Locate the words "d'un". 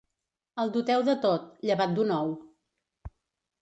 2.01-2.19